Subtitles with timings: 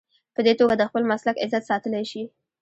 [0.35, 2.23] په دې توګه د خپل مسلک عزت ساتلی شي.